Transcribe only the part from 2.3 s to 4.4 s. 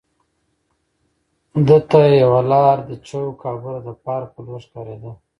لار د چوک او بله د پارک